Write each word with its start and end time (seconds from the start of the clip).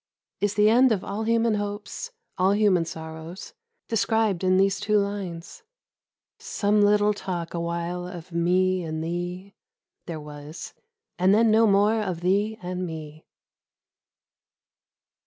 Is 0.39 0.55
the 0.55 0.67
end 0.67 0.91
of 0.91 1.03
all 1.03 1.25
human 1.25 1.53
hopes, 1.53 2.09
all 2.35 2.53
human 2.55 2.85
sorrows, 2.85 3.53
described 3.87 4.43
in 4.43 4.57
these 4.57 4.79
two 4.79 4.97
lines? 4.97 5.61
"Some 6.39 6.81
little 6.81 7.13
talk 7.13 7.53
awhile 7.53 8.07
of 8.07 8.31
Me 8.31 8.83
and 8.83 9.03
Thee 9.03 9.53
There 10.07 10.19
was, 10.19 10.73
and 11.19 11.35
then 11.35 11.51
no 11.51 11.67
more 11.67 12.01
of 12.01 12.21
Thee 12.21 12.57
and 12.63 12.83
Me." 12.83 13.27